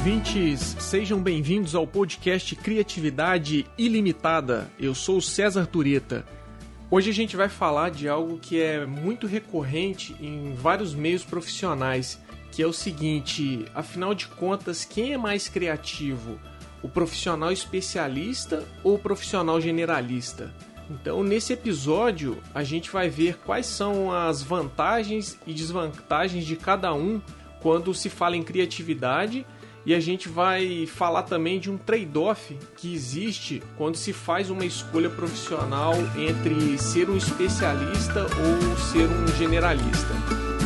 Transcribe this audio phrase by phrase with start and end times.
[0.00, 4.66] ouvintes, sejam bem-vindos ao podcast Criatividade Ilimitada.
[4.78, 6.24] Eu sou César Tureta.
[6.90, 12.18] Hoje a gente vai falar de algo que é muito recorrente em vários meios profissionais,
[12.50, 16.40] que é o seguinte: afinal de contas, quem é mais criativo?
[16.82, 20.50] O profissional especialista ou o profissional generalista?
[20.88, 26.94] Então, nesse episódio, a gente vai ver quais são as vantagens e desvantagens de cada
[26.94, 27.20] um
[27.60, 29.44] quando se fala em criatividade
[29.84, 34.64] e a gente vai falar também de um trade-off que existe quando se faz uma
[34.64, 40.59] escolha profissional entre ser um especialista ou ser um generalista.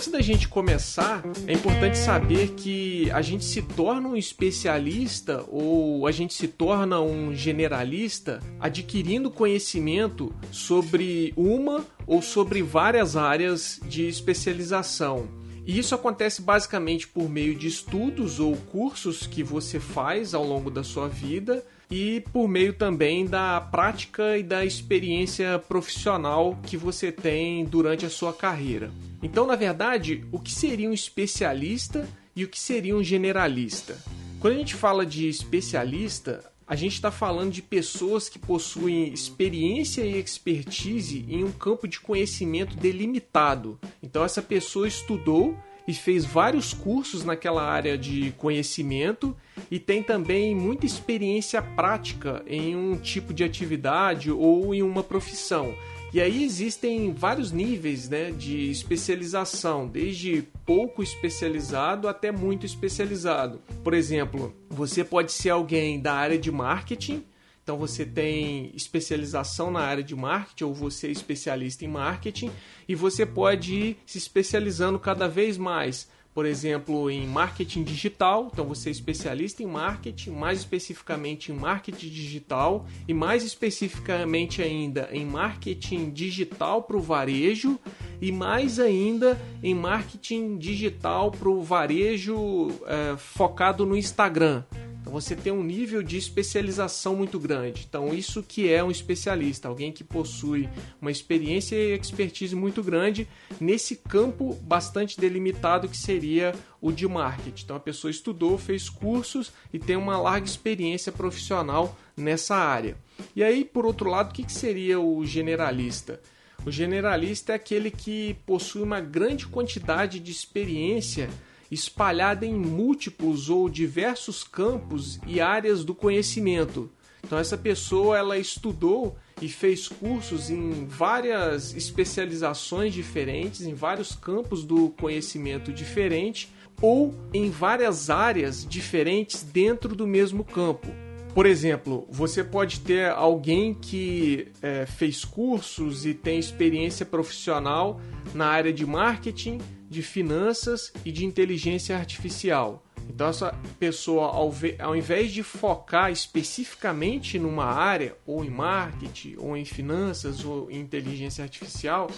[0.00, 6.06] Antes da gente começar, é importante saber que a gente se torna um especialista ou
[6.06, 14.08] a gente se torna um generalista adquirindo conhecimento sobre uma ou sobre várias áreas de
[14.08, 15.28] especialização.
[15.66, 20.70] E isso acontece basicamente por meio de estudos ou cursos que você faz ao longo
[20.70, 27.10] da sua vida e por meio também da prática e da experiência profissional que você
[27.10, 28.90] tem durante a sua carreira.
[29.22, 33.98] Então, na verdade, o que seria um especialista e o que seria um generalista?
[34.38, 40.02] Quando a gente fala de especialista, a gente está falando de pessoas que possuem experiência
[40.02, 43.78] e expertise em um campo de conhecimento delimitado.
[44.00, 49.36] Então, essa pessoa estudou e fez vários cursos naquela área de conhecimento
[49.70, 55.74] e tem também muita experiência prática em um tipo de atividade ou em uma profissão.
[56.12, 63.60] E aí existem vários níveis né, de especialização, desde pouco especializado até muito especializado.
[63.84, 67.24] Por exemplo, você pode ser alguém da área de marketing,
[67.70, 72.50] então você tem especialização na área de marketing ou você é especialista em marketing
[72.88, 78.50] e você pode ir se especializando cada vez mais por exemplo, em marketing digital.
[78.52, 85.08] Então, você é especialista em marketing, mais especificamente em marketing digital e mais especificamente ainda
[85.12, 87.80] em marketing digital para o varejo
[88.22, 94.62] e mais ainda em marketing digital para o varejo é, focado no Instagram.
[95.00, 97.86] Então você tem um nível de especialização muito grande.
[97.88, 100.68] Então isso que é um especialista, alguém que possui
[101.00, 103.26] uma experiência e expertise muito grande
[103.58, 107.64] nesse campo bastante delimitado que seria o de marketing.
[107.64, 112.96] Então a pessoa estudou, fez cursos e tem uma larga experiência profissional nessa área.
[113.34, 116.20] E aí, por outro lado, o que seria o generalista?
[116.64, 121.30] O generalista é aquele que possui uma grande quantidade de experiência
[121.70, 126.90] espalhada em múltiplos ou diversos campos e áreas do conhecimento.
[127.24, 134.64] Então essa pessoa ela estudou e fez cursos em várias especializações diferentes, em vários campos
[134.64, 140.88] do conhecimento diferente ou em várias áreas diferentes dentro do mesmo campo.
[141.34, 148.00] Por exemplo, você pode ter alguém que é, fez cursos e tem experiência profissional
[148.34, 149.58] na área de marketing,
[149.90, 152.82] de finanças e de inteligência artificial.
[153.08, 159.56] Então, essa pessoa, ao, ao invés de focar especificamente numa área, ou em marketing, ou
[159.56, 162.08] em finanças, ou em inteligência artificial,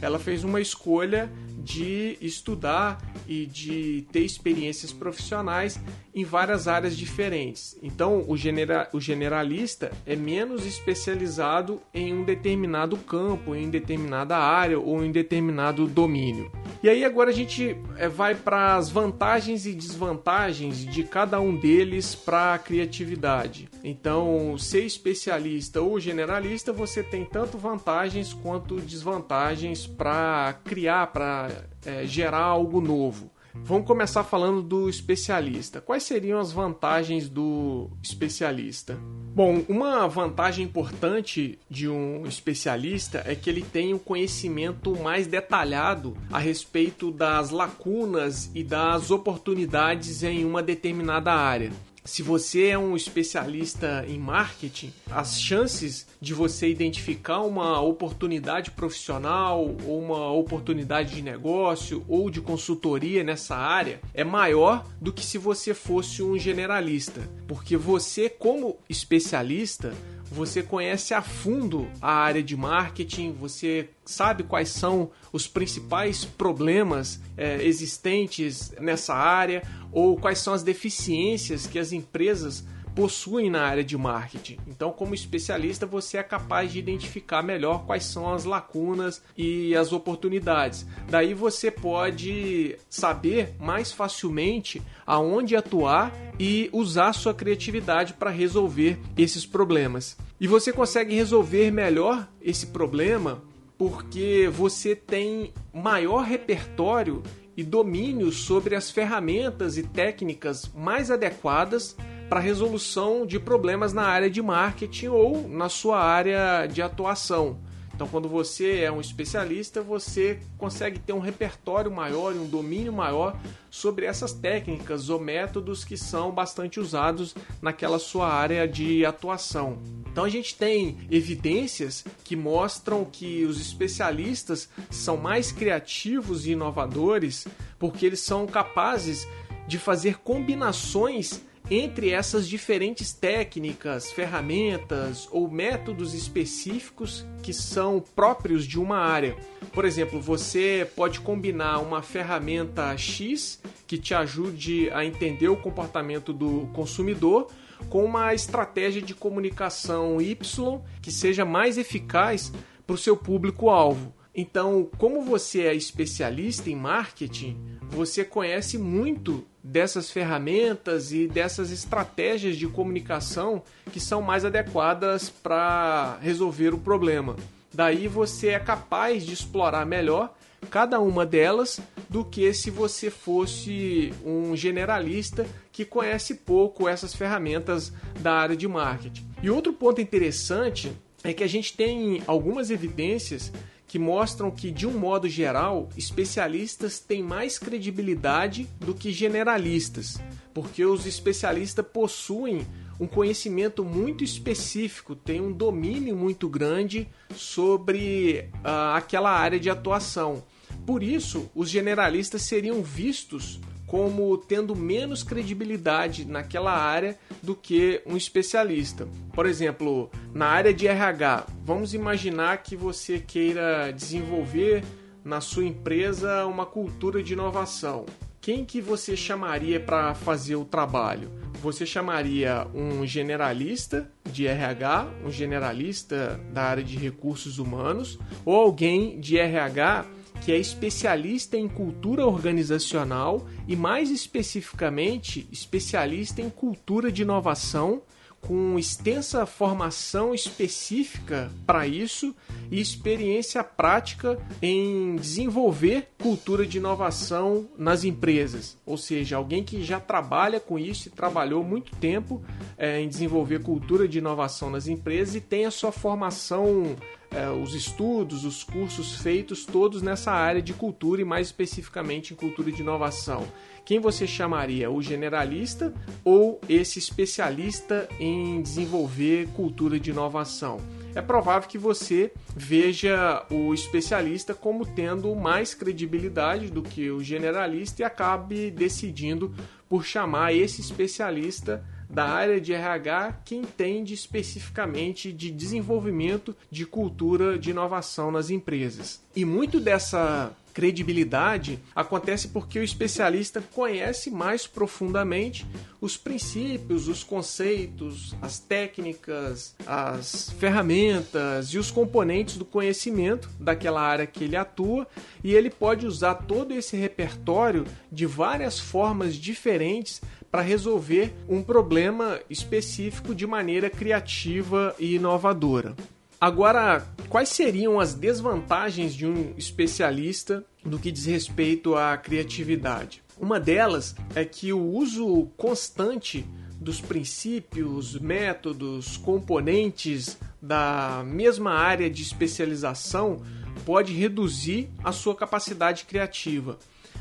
[0.00, 5.78] ela fez uma escolha de estudar e de ter experiências profissionais
[6.14, 7.76] em várias áreas diferentes.
[7.82, 14.80] Então, o, genera o generalista é menos especializado em um determinado campo, em determinada área
[14.80, 16.50] ou em determinado domínio.
[16.80, 21.56] E aí, agora a gente é, vai para as vantagens e desvantagens de cada um
[21.56, 23.68] deles para a criatividade.
[23.82, 31.50] Então, ser especialista ou generalista, você tem tanto vantagens quanto desvantagens para criar, para
[31.84, 33.30] é, gerar algo novo.
[33.64, 35.80] Vamos começar falando do especialista.
[35.80, 38.98] Quais seriam as vantagens do especialista?
[39.34, 46.16] Bom, uma vantagem importante de um especialista é que ele tem um conhecimento mais detalhado
[46.32, 51.70] a respeito das lacunas e das oportunidades em uma determinada área
[52.08, 59.76] se você é um especialista em marketing, as chances de você identificar uma oportunidade profissional
[59.86, 65.36] ou uma oportunidade de negócio ou de consultoria nessa área é maior do que se
[65.36, 69.92] você fosse um generalista, porque você como especialista
[70.30, 77.20] você conhece a fundo a área de marketing, você sabe quais são os principais problemas
[77.36, 82.64] é, existentes nessa área ou quais são as deficiências que as empresas
[82.98, 84.58] possuem na área de marketing.
[84.66, 89.92] Então, como especialista, você é capaz de identificar melhor quais são as lacunas e as
[89.92, 90.84] oportunidades.
[91.08, 99.46] Daí você pode saber mais facilmente aonde atuar e usar sua criatividade para resolver esses
[99.46, 100.16] problemas.
[100.40, 103.40] E você consegue resolver melhor esse problema
[103.78, 107.22] porque você tem maior repertório
[107.56, 111.96] e domínio sobre as ferramentas e técnicas mais adequadas
[112.28, 117.58] para resolução de problemas na área de marketing ou na sua área de atuação.
[117.98, 122.92] Então, quando você é um especialista, você consegue ter um repertório maior e um domínio
[122.92, 123.36] maior
[123.70, 129.78] sobre essas técnicas ou métodos que são bastante usados naquela sua área de atuação.
[130.12, 137.48] Então, a gente tem evidências que mostram que os especialistas são mais criativos e inovadores
[137.80, 139.26] porque eles são capazes
[139.66, 148.78] de fazer combinações entre essas diferentes técnicas, ferramentas ou métodos específicos que são próprios de
[148.78, 149.36] uma área.
[149.72, 156.32] Por exemplo, você pode combinar uma ferramenta X que te ajude a entender o comportamento
[156.32, 157.48] do consumidor
[157.88, 162.52] com uma estratégia de comunicação Y que seja mais eficaz
[162.86, 164.14] para o seu público-alvo.
[164.40, 167.56] Então, como você é especialista em marketing,
[167.90, 176.18] você conhece muito dessas ferramentas e dessas estratégias de comunicação que são mais adequadas para
[176.22, 177.34] resolver o problema.
[177.74, 180.32] Daí você é capaz de explorar melhor
[180.70, 187.92] cada uma delas do que se você fosse um generalista que conhece pouco essas ferramentas
[188.20, 189.26] da área de marketing.
[189.42, 190.92] E outro ponto interessante
[191.24, 193.52] é que a gente tem algumas evidências
[193.88, 200.20] que mostram que, de um modo geral, especialistas têm mais credibilidade do que generalistas,
[200.52, 202.66] porque os especialistas possuem
[203.00, 210.44] um conhecimento muito específico, têm um domínio muito grande sobre uh, aquela área de atuação.
[210.84, 213.58] Por isso, os generalistas seriam vistos
[213.88, 219.08] como tendo menos credibilidade naquela área do que um especialista.
[219.32, 224.84] Por exemplo, na área de RH, vamos imaginar que você queira desenvolver
[225.24, 228.04] na sua empresa uma cultura de inovação.
[228.40, 231.30] Quem que você chamaria para fazer o trabalho?
[231.60, 239.18] Você chamaria um generalista de RH, um generalista da área de recursos humanos ou alguém
[239.18, 240.06] de RH
[240.44, 248.02] que é especialista em cultura organizacional e, mais especificamente, especialista em cultura de inovação,
[248.40, 252.34] com extensa formação específica para isso
[252.70, 258.76] e experiência prática em desenvolver cultura de inovação nas empresas.
[258.86, 262.42] Ou seja, alguém que já trabalha com isso e trabalhou muito tempo
[262.76, 266.96] é, em desenvolver cultura de inovação nas empresas e tem a sua formação
[267.30, 272.36] é, os estudos, os cursos feitos todos nessa área de cultura e mais especificamente em
[272.36, 273.46] cultura de inovação.
[273.84, 274.90] Quem você chamaria?
[274.90, 275.92] O generalista
[276.24, 280.78] ou esse especialista em desenvolver cultura de inovação?
[281.14, 288.02] É provável que você veja o especialista como tendo mais credibilidade do que o generalista
[288.02, 289.54] e acabe decidindo
[289.88, 297.58] por chamar esse especialista da área de RH que entende especificamente de desenvolvimento de cultura
[297.58, 299.20] de inovação nas empresas.
[299.36, 305.66] E muito dessa credibilidade acontece porque o especialista conhece mais profundamente
[306.00, 314.24] os princípios, os conceitos, as técnicas, as ferramentas e os componentes do conhecimento daquela área
[314.24, 315.04] que ele atua
[315.42, 322.40] e ele pode usar todo esse repertório de várias formas diferentes para resolver um problema
[322.48, 325.94] específico de maneira criativa e inovadora.
[326.40, 333.22] Agora, quais seriam as desvantagens de um especialista no que diz respeito à criatividade?
[333.40, 336.46] Uma delas é que o uso constante
[336.80, 343.42] dos princípios, métodos, componentes da mesma área de especialização
[343.84, 346.78] pode reduzir a sua capacidade criativa.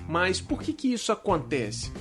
[0.08, 1.92] Mas por que, que isso acontece?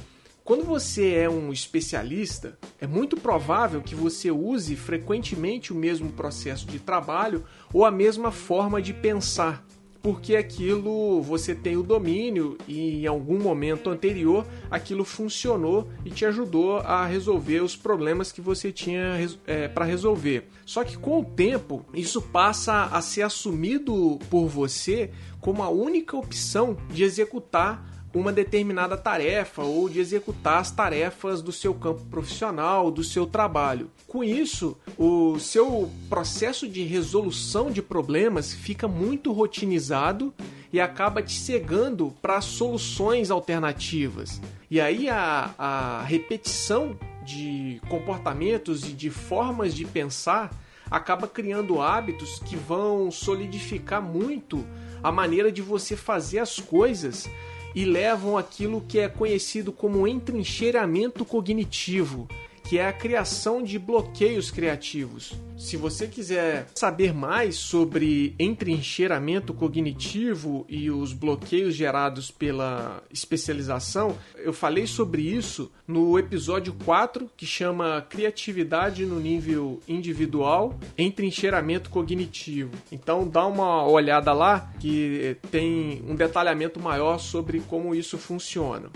[0.46, 6.68] Quando você é um especialista, é muito provável que você use frequentemente o mesmo processo
[6.68, 9.66] de trabalho ou a mesma forma de pensar.
[10.06, 16.24] porque aquilo você tem o domínio e em algum momento anterior aquilo funcionou e te
[16.24, 19.16] ajudou a resolver os problemas que você tinha
[19.48, 20.46] é, para resolver.
[20.64, 25.10] Só que com o tempo isso passa a ser assumido por você
[25.40, 31.52] como a única opção de executar uma determinada tarefa ou de executar as tarefas do
[31.52, 33.90] seu campo profissional, do seu trabalho.
[34.06, 40.32] Com isso, o seu processo de resolução de problemas fica muito rotinizado
[40.72, 44.40] e acaba te cegando para soluções alternativas.
[44.70, 50.50] E aí a, a repetição de comportamentos e de formas de pensar
[50.90, 54.64] acaba criando hábitos que vão solidificar muito
[55.02, 57.28] a maneira de você fazer as coisas
[57.76, 62.26] e levam aquilo que é conhecido como entrincheiramento cognitivo,
[62.68, 65.32] que é a criação de bloqueios criativos.
[65.56, 74.52] Se você quiser saber mais sobre entrincheiramento cognitivo e os bloqueios gerados pela especialização, eu
[74.52, 82.72] falei sobre isso no episódio 4, que chama Criatividade no nível individual, entrincheiramento cognitivo.
[82.90, 88.90] Então dá uma olhada lá que tem um detalhamento maior sobre como isso funciona.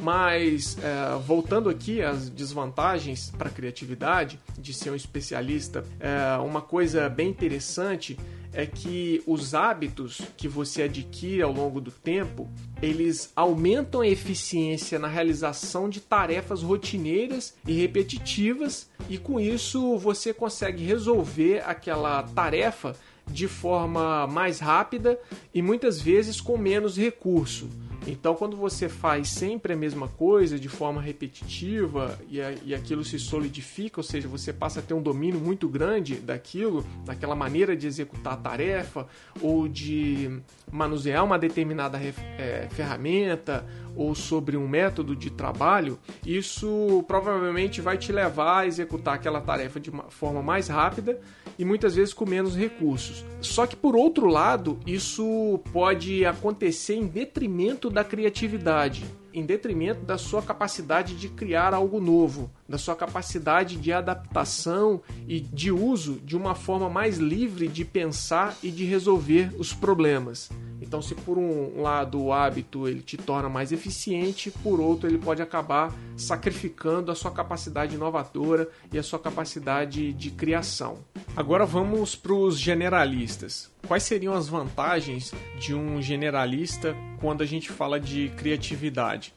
[0.00, 6.60] Mas, é, voltando aqui às desvantagens para a criatividade de ser um especialista, é, uma
[6.60, 8.16] coisa bem interessante
[8.56, 12.48] é que os hábitos que você adquire ao longo do tempo,
[12.80, 20.32] eles aumentam a eficiência na realização de tarefas rotineiras e repetitivas, e com isso você
[20.32, 22.96] consegue resolver aquela tarefa
[23.30, 25.18] de forma mais rápida
[25.52, 27.68] e muitas vezes com menos recurso.
[28.06, 33.04] Então, quando você faz sempre a mesma coisa de forma repetitiva e, a, e aquilo
[33.04, 37.76] se solidifica, ou seja, você passa a ter um domínio muito grande daquilo, daquela maneira
[37.76, 39.08] de executar a tarefa
[39.40, 47.80] ou de manusear uma determinada é, ferramenta ou sobre um método de trabalho, isso provavelmente
[47.80, 51.18] vai te levar a executar aquela tarefa de uma forma mais rápida
[51.58, 53.24] e muitas vezes com menos recursos.
[53.40, 59.04] Só que por outro lado, isso pode acontecer em detrimento da criatividade
[59.36, 65.38] em detrimento da sua capacidade de criar algo novo, da sua capacidade de adaptação e
[65.38, 70.48] de uso de uma forma mais livre de pensar e de resolver os problemas.
[70.86, 75.18] Então, se por um lado o hábito ele te torna mais eficiente, por outro ele
[75.18, 80.98] pode acabar sacrificando a sua capacidade inovadora e a sua capacidade de criação.
[81.36, 83.68] Agora vamos para os generalistas.
[83.86, 89.34] Quais seriam as vantagens de um generalista quando a gente fala de criatividade?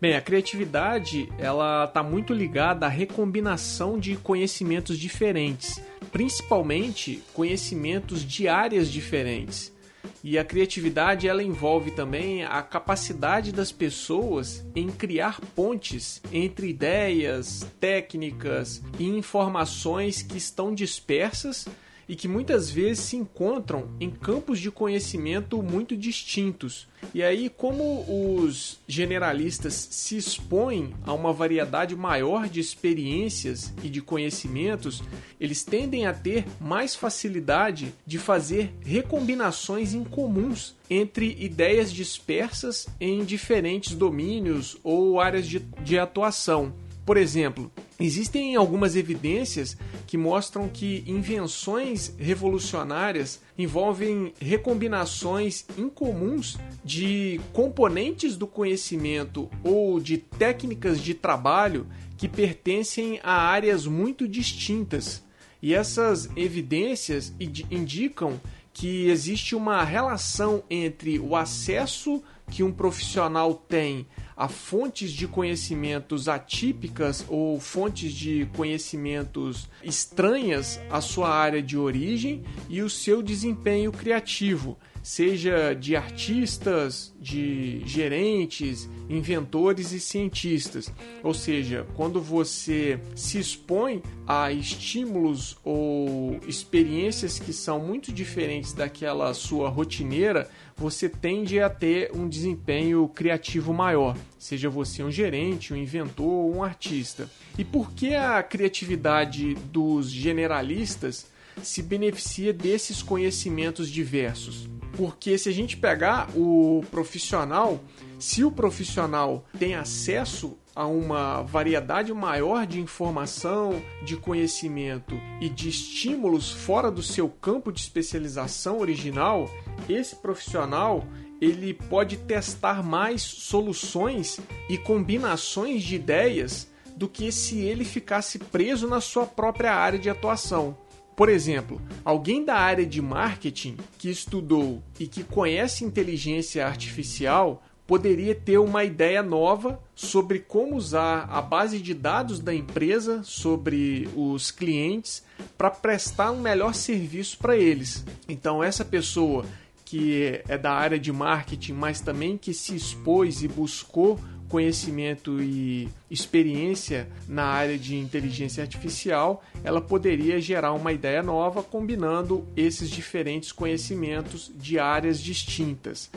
[0.00, 8.48] Bem, a criatividade ela está muito ligada à recombinação de conhecimentos diferentes, principalmente conhecimentos de
[8.48, 9.76] áreas diferentes.
[10.22, 17.66] E a criatividade ela envolve também a capacidade das pessoas em criar pontes entre ideias,
[17.78, 21.66] técnicas e informações que estão dispersas
[22.08, 26.88] e que muitas vezes se encontram em campos de conhecimento muito distintos.
[27.14, 34.00] E aí, como os generalistas se expõem a uma variedade maior de experiências e de
[34.00, 35.02] conhecimentos,
[35.38, 43.94] eles tendem a ter mais facilidade de fazer recombinações incomuns entre ideias dispersas em diferentes
[43.94, 46.72] domínios ou áreas de, de atuação.
[47.04, 49.76] Por exemplo, existem algumas evidências
[50.06, 61.00] que mostram que invenções revolucionárias envolvem recombinações incomuns de componentes do conhecimento ou de técnicas
[61.00, 61.86] de trabalho
[62.16, 65.22] que pertencem a áreas muito distintas.
[65.60, 68.40] E essas evidências indicam
[68.72, 74.06] que existe uma relação entre o acesso que um profissional tem
[74.38, 82.44] a fontes de conhecimentos atípicas ou fontes de conhecimentos estranhas à sua área de origem
[82.68, 90.92] e o seu desempenho criativo, seja de artistas, de gerentes, inventores e cientistas.
[91.24, 99.34] Ou seja, quando você se expõe a estímulos ou experiências que são muito diferentes daquela
[99.34, 105.76] sua rotineira, você tende a ter um desempenho criativo maior, seja você um gerente, um
[105.76, 107.28] inventor ou um artista.
[107.58, 111.26] E por que a criatividade dos generalistas
[111.62, 114.68] se beneficia desses conhecimentos diversos?
[114.96, 117.80] Porque se a gente pegar o profissional
[118.18, 125.68] Se o profissional tem acesso a uma variedade maior de informação, de conhecimento e de
[125.68, 129.48] estímulos fora do seu campo de especialização original,
[129.88, 131.04] esse profissional
[131.40, 138.88] ele pode testar mais soluções e combinações de ideias do que se ele ficasse preso
[138.88, 140.76] na sua própria área de atuação.
[141.14, 148.34] Por exemplo, alguém da área de marketing que estudou e que conhece inteligência artificial poderia
[148.34, 154.50] ter uma ideia nova sobre como usar a base de dados da empresa sobre os
[154.50, 155.24] clientes
[155.56, 158.04] para prestar um melhor serviço para eles.
[158.28, 159.44] Então, essa pessoa
[159.88, 165.88] que é da área de marketing, mas também que se expôs e buscou conhecimento e
[166.10, 173.50] experiência na área de inteligência artificial, ela poderia gerar uma ideia nova combinando esses diferentes
[173.50, 176.10] conhecimentos de áreas distintas.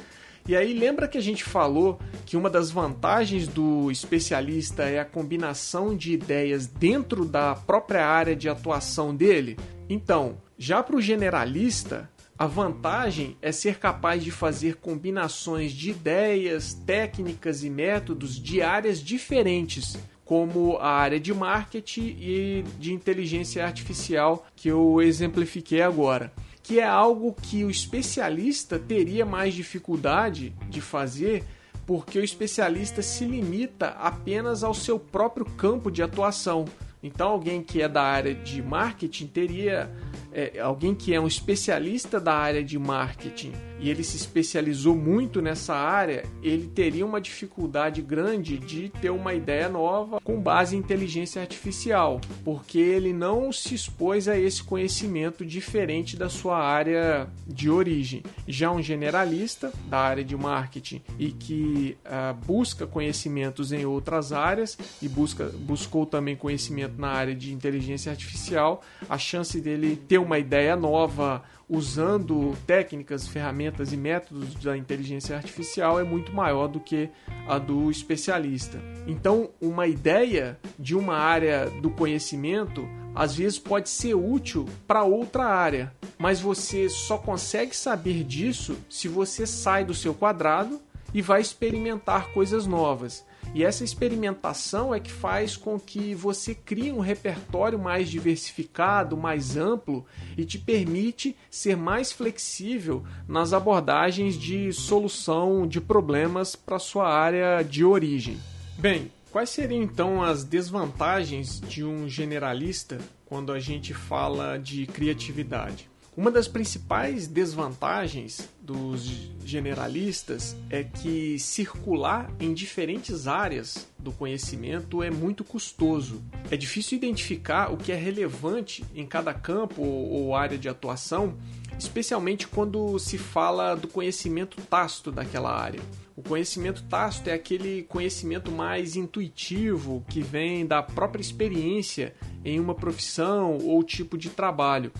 [0.45, 5.05] E aí lembra que a gente falou que uma das vantagens do especialista é a
[5.05, 9.57] combinação de ideias dentro da própria área de atuação dele?
[9.87, 12.09] Então, já para o generalista,
[12.41, 18.99] a vantagem é ser capaz de fazer combinações de ideias, técnicas e métodos de áreas
[18.99, 19.95] diferentes,
[20.25, 26.33] como a área de marketing e de inteligência artificial que eu exemplifiquei agora
[26.63, 31.43] que é algo que o especialista teria mais dificuldade de fazer,
[31.85, 36.65] porque o especialista se limita apenas ao seu próprio campo de atuação.
[37.03, 39.91] Então, alguém que é da área de marketing teria
[40.31, 45.41] é, alguém que é um especialista da área de marketing e ele se especializou muito
[45.41, 50.79] nessa área, ele teria uma dificuldade grande de ter uma ideia nova com base em
[50.79, 57.69] inteligência artificial, porque ele não se expôs a esse conhecimento diferente da sua área de
[57.69, 58.23] origem.
[58.47, 64.77] Já um generalista da área de marketing e que uh, busca conhecimentos em outras áreas
[65.01, 70.37] e busca, buscou também conhecimento na área de inteligência artificial, a chance dele ter uma
[70.37, 77.09] ideia nova usando técnicas, ferramentas e métodos da inteligência artificial é muito maior do que
[77.47, 78.77] a do especialista.
[79.07, 85.45] Então, uma ideia de uma área do conhecimento às vezes pode ser útil para outra
[85.45, 90.79] área, mas você só consegue saber disso se você sai do seu quadrado
[91.13, 93.25] e vai experimentar coisas novas.
[93.53, 99.57] E essa experimentação é que faz com que você crie um repertório mais diversificado, mais
[99.57, 100.05] amplo
[100.37, 107.61] e te permite ser mais flexível nas abordagens de solução de problemas para sua área
[107.61, 108.39] de origem.
[108.77, 115.90] Bem, quais seriam então as desvantagens de um generalista quando a gente fala de criatividade?
[116.15, 125.09] Uma das principais desvantagens dos generalistas é que circular em diferentes áreas do conhecimento é
[125.09, 126.21] muito custoso.
[126.49, 131.37] É difícil identificar o que é relevante em cada campo ou área de atuação,
[131.79, 135.79] especialmente quando se fala do conhecimento tácito daquela área.
[136.15, 142.75] O conhecimento tácito é aquele conhecimento mais intuitivo que vem da própria experiência em uma
[142.75, 144.91] profissão ou tipo de trabalho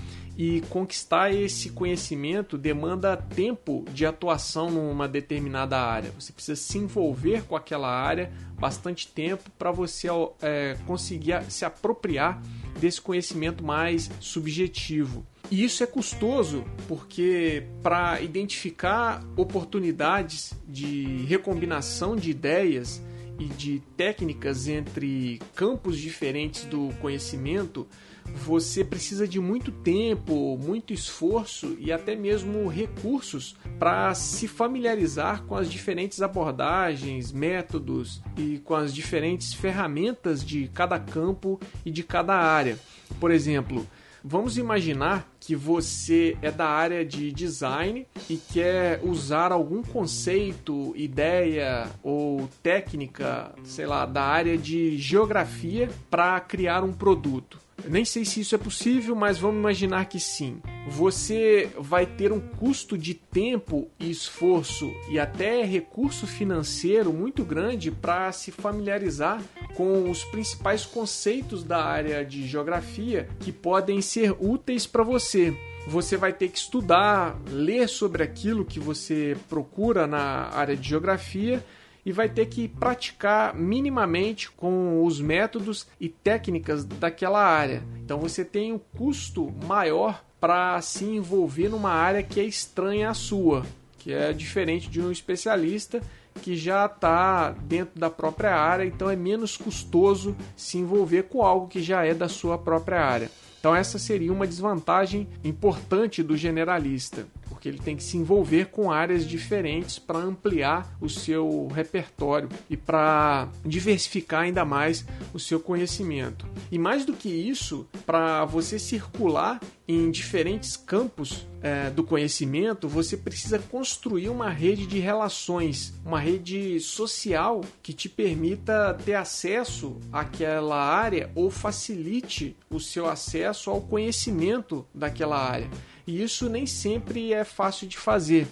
[0.41, 6.11] e conquistar esse conhecimento demanda tempo de atuação numa determinada área.
[6.19, 10.07] Você precisa se envolver com aquela área bastante tempo para você
[10.41, 12.41] é, conseguir se apropriar
[12.79, 15.23] desse conhecimento mais subjetivo.
[15.51, 22.99] E isso é custoso porque para identificar oportunidades de recombinação de ideias
[23.37, 27.87] e de técnicas entre campos diferentes do conhecimento,
[28.35, 35.55] você precisa de muito tempo, muito esforço e até mesmo recursos para se familiarizar com
[35.55, 42.35] as diferentes abordagens, métodos e com as diferentes ferramentas de cada campo e de cada
[42.35, 42.77] área.
[43.19, 43.87] Por exemplo,
[44.23, 51.89] Vamos imaginar que você é da área de design e quer usar algum conceito, ideia
[52.03, 57.57] ou técnica, sei lá, da área de geografia para criar um produto.
[57.87, 60.61] Nem sei se isso é possível, mas vamos imaginar que sim.
[60.89, 67.91] Você vai ter um custo de tempo e esforço e até recurso financeiro muito grande
[67.91, 69.41] para se familiarizar
[69.75, 75.55] com os principais conceitos da área de geografia que podem ser úteis para você
[75.87, 81.63] você vai ter que estudar, ler sobre aquilo que você procura na área de geografia
[82.05, 87.83] e vai ter que praticar minimamente com os métodos e técnicas daquela área.
[88.03, 93.13] Então você tem um custo maior para se envolver numa área que é estranha à
[93.13, 93.65] sua.
[93.99, 96.01] que é diferente de um especialista
[96.41, 101.67] que já está dentro da própria área, então é menos custoso se envolver com algo
[101.67, 103.29] que já é da sua própria área.
[103.59, 107.27] Então, essa seria uma desvantagem importante do generalista,
[107.61, 112.75] porque ele tem que se envolver com áreas diferentes para ampliar o seu repertório e
[112.75, 116.47] para diversificar ainda mais o seu conhecimento.
[116.71, 123.15] E mais do que isso, para você circular em diferentes campos é, do conhecimento, você
[123.15, 130.81] precisa construir uma rede de relações, uma rede social que te permita ter acesso àquela
[130.81, 135.69] área ou facilite o seu acesso ao conhecimento daquela área.
[136.05, 138.47] E isso nem sempre é fácil de fazer.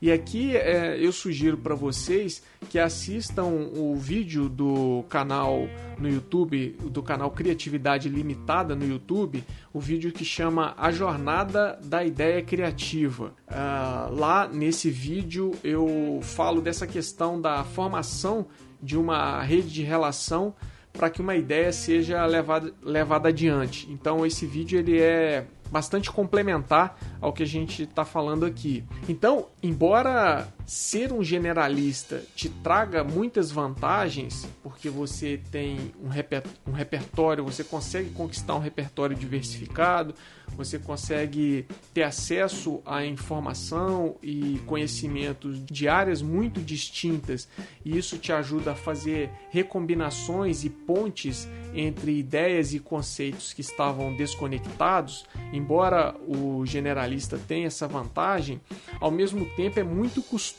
[0.00, 6.76] E aqui é, eu sugiro para vocês que assistam o vídeo do canal no YouTube,
[6.90, 13.32] do canal Criatividade Limitada no YouTube, o vídeo que chama A Jornada da Ideia Criativa.
[13.48, 18.46] Uh, lá nesse vídeo eu falo dessa questão da formação
[18.82, 20.54] de uma rede de relação
[20.92, 23.90] para que uma ideia seja levada, levada adiante.
[23.90, 28.84] Então esse vídeo ele é bastante complementar ao que a gente está falando aqui.
[29.08, 36.72] Então, embora ser um generalista te traga muitas vantagens, porque você tem um, reper um
[36.72, 40.12] repertório, você consegue conquistar um repertório diversificado,
[40.56, 47.48] você consegue ter acesso à informação e conhecimentos de áreas muito distintas,
[47.84, 54.16] e isso te ajuda a fazer recombinações e pontes entre ideias e conceitos que estavam
[54.16, 55.26] desconectados.
[55.52, 58.60] Embora o generalista tenha essa vantagem,
[58.98, 60.55] ao mesmo tempo é muito custoso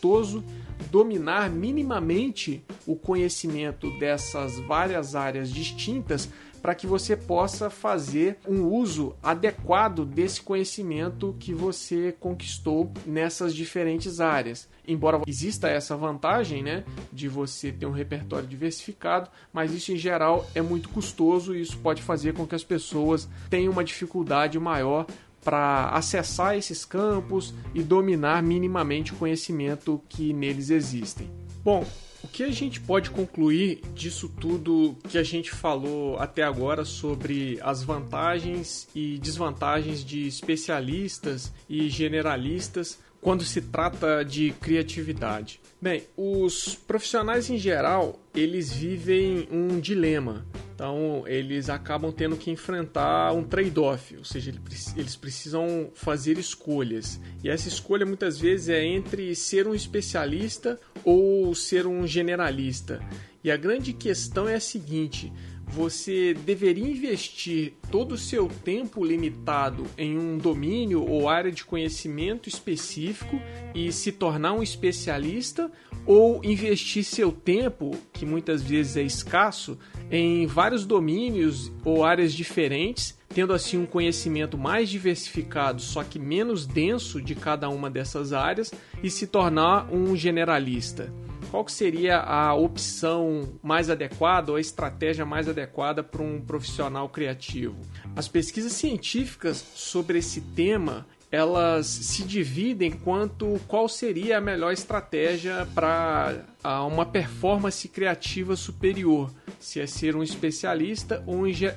[0.92, 6.30] dominar minimamente o conhecimento dessas várias áreas distintas
[6.62, 14.20] para que você possa fazer um uso adequado desse conhecimento que você conquistou nessas diferentes
[14.20, 14.68] áreas.
[14.86, 20.46] Embora exista essa vantagem, né, de você ter um repertório diversificado, mas isso em geral
[20.56, 25.06] é muito custoso e isso pode fazer com que as pessoas tenham uma dificuldade maior
[25.48, 31.32] para acessar esses campos e dominar minimamente o conhecimento que neles existem.
[31.64, 31.86] Bom,
[32.22, 37.58] o que a gente pode concluir disso tudo que a gente falou até agora sobre
[37.62, 45.62] as vantagens e desvantagens de especialistas e generalistas quando se trata de criatividade?
[45.80, 50.44] Bem, os profissionais em geral, eles vivem um dilema.
[50.74, 54.52] Então, eles acabam tendo que enfrentar um trade-off, ou seja,
[54.96, 57.20] eles precisam fazer escolhas.
[57.44, 63.00] E essa escolha muitas vezes é entre ser um especialista ou ser um generalista.
[63.44, 65.32] E a grande questão é a seguinte:
[65.68, 72.48] você deveria investir todo o seu tempo limitado em um domínio ou área de conhecimento
[72.48, 73.40] específico
[73.76, 75.70] e se tornar um especialista?
[76.06, 79.78] Ou investir seu tempo, que muitas vezes é escasso,
[80.10, 86.66] em vários domínios ou áreas diferentes, tendo assim um conhecimento mais diversificado, só que menos
[86.66, 88.72] denso de cada uma dessas áreas
[89.04, 91.12] e se tornar um generalista
[91.50, 97.10] qual que seria a opção mais adequada ou a estratégia mais adequada para um profissional
[97.10, 97.78] criativo?
[98.16, 105.68] As pesquisas científicas sobre esse tema elas se dividem quanto qual seria a melhor estratégia
[105.76, 106.46] para
[106.88, 109.30] uma performance criativa superior,
[109.60, 111.24] se é ser um especialista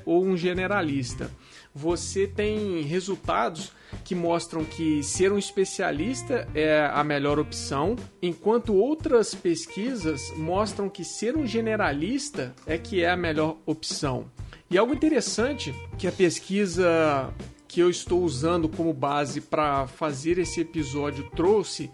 [0.05, 1.31] ou um generalista.
[1.75, 3.73] Você tem resultados
[4.05, 11.05] que mostram que ser um especialista é a melhor opção, enquanto outras pesquisas mostram que
[11.05, 14.27] ser um generalista é que é a melhor opção.
[14.69, 17.33] E algo interessante que a pesquisa
[17.67, 21.89] que eu estou usando como base para fazer esse episódio trouxe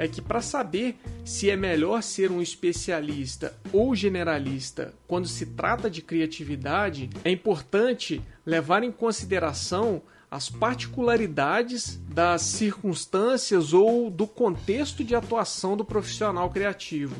[0.00, 5.90] é que para saber se é melhor ser um especialista ou generalista quando se trata
[5.90, 15.14] de criatividade, é importante levar em consideração as particularidades das circunstâncias ou do contexto de
[15.14, 17.14] atuação do profissional criativo.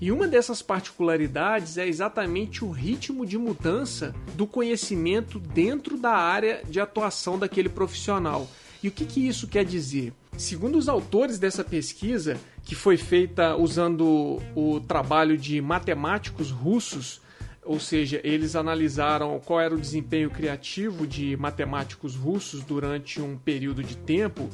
[0.00, 6.62] E uma dessas particularidades é exatamente o ritmo de mudança do conhecimento dentro da área
[6.68, 8.48] de atuação daquele profissional.
[8.82, 10.12] E o que, que isso quer dizer?
[10.36, 17.20] Segundo os autores dessa pesquisa, que foi feita usando o trabalho de matemáticos russos,
[17.62, 23.84] ou seja, eles analisaram qual era o desempenho criativo de matemáticos russos durante um período
[23.84, 24.48] de tempo.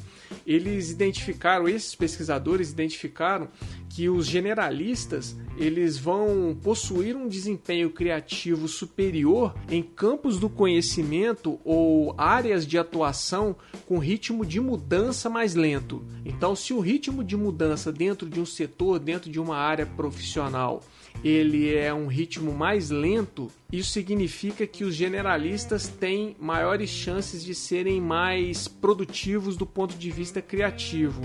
[0.45, 3.47] Eles identificaram, esses pesquisadores identificaram
[3.89, 12.13] que os generalistas eles vão possuir um desempenho criativo superior em campos do conhecimento ou
[12.17, 13.55] áreas de atuação
[13.87, 16.03] com ritmo de mudança mais lento.
[16.23, 20.83] Então, se o ritmo de mudança dentro de um setor, dentro de uma área profissional,
[21.23, 27.55] ele é um ritmo mais lento, isso significa que os generalistas têm maiores chances de
[27.55, 31.23] serem mais produtivos do ponto de vista criativo.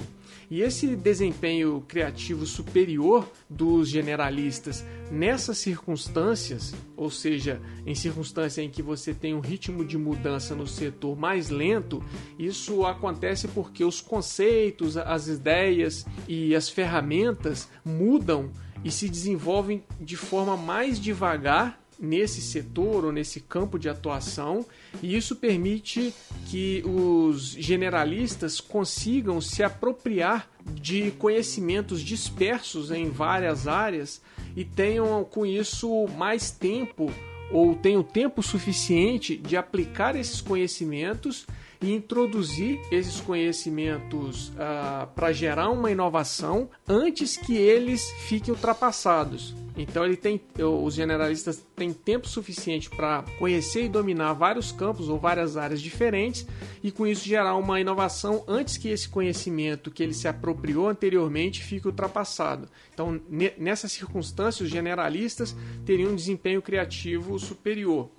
[0.52, 8.82] E esse desempenho criativo superior dos generalistas nessas circunstâncias, ou seja, em circunstâncias em que
[8.82, 12.04] você tem um ritmo de mudança no setor mais lento,
[12.38, 18.50] isso acontece porque os conceitos, as ideias e as ferramentas mudam
[18.84, 24.66] e se desenvolvem de forma mais devagar nesse setor ou nesse campo de atuação,
[25.00, 26.12] e isso permite
[26.46, 34.20] que os generalistas consigam se apropriar de conhecimentos dispersos em várias áreas
[34.56, 37.12] e tenham com isso mais tempo
[37.52, 41.46] ou tenham tempo suficiente de aplicar esses conhecimentos
[41.82, 49.54] e introduzir esses conhecimentos uh, ah, para gerar uma inovação antes que eles fiquem ultrapassados.
[49.76, 55.18] Então ele tem, os generalistas têm tempo suficiente para conhecer e dominar vários campos ou
[55.18, 56.46] várias áreas diferentes
[56.82, 61.62] e com isso gerar uma inovação antes que esse conhecimento que ele se apropriou anteriormente
[61.62, 62.68] fique ultrapassado.
[62.92, 63.18] Então
[63.58, 68.10] nessa circunstância os generalistas teriam um desempenho criativo superior.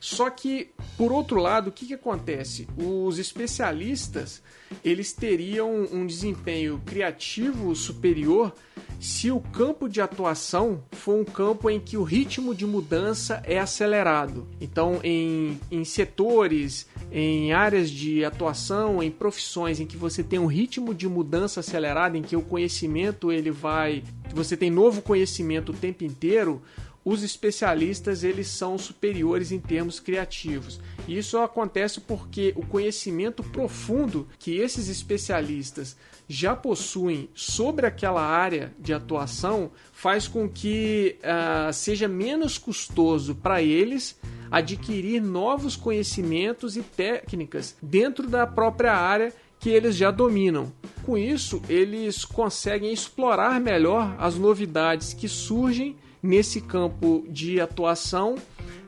[0.00, 2.68] Só que, por outro lado, o que, que acontece?
[2.76, 4.42] Os especialistas
[4.84, 8.52] eles teriam um desempenho criativo superior
[9.00, 13.58] se o campo de atuação for um campo em que o ritmo de mudança é
[13.58, 14.46] acelerado.
[14.60, 20.46] Então, em, em setores, em áreas de atuação, em profissões em que você tem um
[20.46, 24.02] ritmo de mudança acelerado, em que o conhecimento ele vai,
[24.34, 26.60] você tem novo conhecimento o tempo inteiro,
[27.04, 30.80] os especialistas eles são superiores em termos criativos.
[31.06, 35.96] E isso acontece porque o conhecimento profundo que esses especialistas
[36.28, 43.62] já possuem sobre aquela área de atuação faz com que uh, seja menos custoso para
[43.62, 44.18] eles
[44.50, 50.72] adquirir novos conhecimentos e técnicas dentro da própria área que eles já dominam.
[51.04, 58.36] Com isso, eles conseguem explorar melhor as novidades que surgem nesse campo de atuação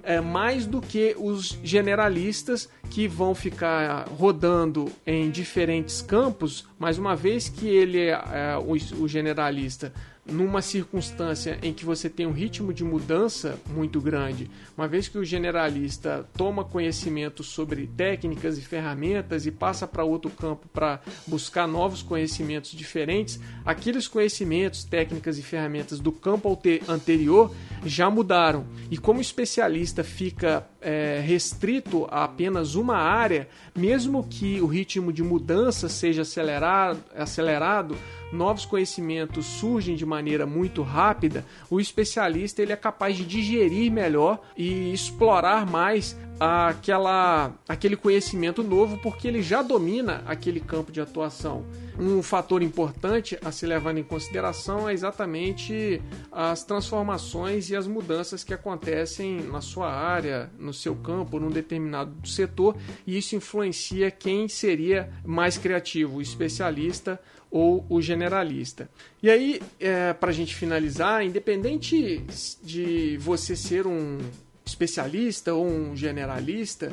[0.02, 7.14] é, mais do que os generalistas que vão ficar rodando em diferentes campos, mas uma
[7.14, 9.92] vez que ele é, é o, o generalista
[10.30, 15.18] numa circunstância em que você tem um ritmo de mudança muito grande, uma vez que
[15.18, 21.66] o generalista toma conhecimento sobre técnicas e ferramentas e passa para outro campo para buscar
[21.66, 28.66] novos conhecimentos diferentes, aqueles conhecimentos, técnicas e ferramentas do campo anterior já mudaram.
[28.90, 35.22] E como especialista fica é, restrito a apenas uma área, mesmo que o ritmo de
[35.22, 37.96] mudança seja acelerado, acelerado
[38.32, 44.40] novos conhecimentos surgem de maneira muito rápida, o especialista ele é capaz de digerir melhor
[44.56, 51.66] e explorar mais aquela, aquele conhecimento novo porque ele já domina aquele campo de atuação.
[51.98, 56.00] Um fator importante a se levar em consideração é exatamente
[56.33, 62.26] as transformações e as mudanças que acontecem na sua área, no seu campo, num determinado
[62.26, 62.74] setor,
[63.07, 68.88] e isso influencia quem seria mais criativo, o especialista ou o generalista.
[69.22, 72.24] E aí, é, para a gente finalizar, independente
[72.62, 74.18] de você ser um
[74.64, 76.92] especialista ou um generalista,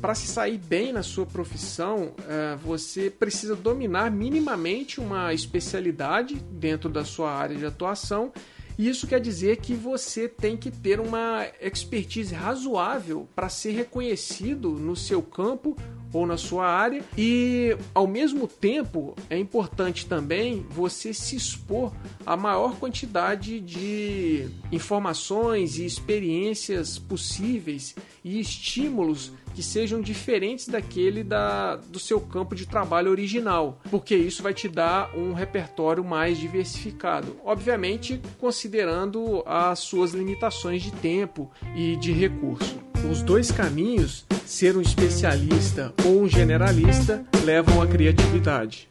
[0.00, 6.88] para se sair bem na sua profissão, é, você precisa dominar minimamente uma especialidade dentro
[6.88, 8.32] da sua área de atuação.
[8.78, 14.70] E isso quer dizer que você tem que ter uma expertise razoável para ser reconhecido
[14.70, 15.76] no seu campo
[16.12, 21.92] ou na sua área e ao mesmo tempo é importante também você se expor
[22.24, 27.94] à maior quantidade de informações e experiências possíveis
[28.24, 34.40] e estímulos que sejam diferentes daquele da, do seu campo de trabalho original, porque isso
[34.40, 37.36] vai te dar um repertório mais diversificado.
[37.44, 42.87] Obviamente, considerando as suas limitações de tempo e de recurso.
[43.06, 48.88] Os dois caminhos, ser um especialista ou um generalista, levam à criatividade.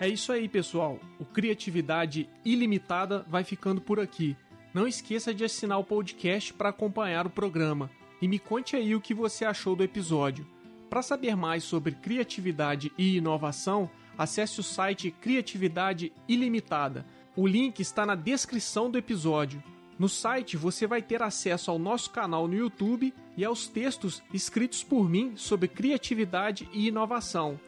[0.00, 0.98] É isso aí, pessoal.
[1.18, 4.36] O Criatividade Ilimitada vai ficando por aqui.
[4.74, 7.90] Não esqueça de assinar o podcast para acompanhar o programa.
[8.22, 10.46] e me conte aí o que você achou do episódio.
[10.88, 17.06] Para saber mais sobre criatividade e inovação, acesse o site Criatividade Ilimitada.
[17.36, 19.62] O link está na descrição do episódio.
[19.98, 24.82] No site você vai ter acesso ao nosso canal no YouTube e aos textos escritos
[24.82, 27.58] por mim sobre criatividade e inovação.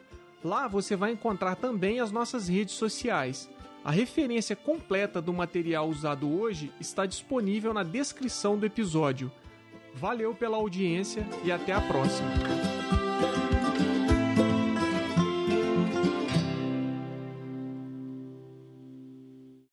[0.43, 3.49] Lá você vai encontrar também as nossas redes sociais.
[3.83, 9.31] A referência completa do material usado hoje está disponível na descrição do episódio.
[9.93, 12.66] Valeu pela audiência e até a próxima.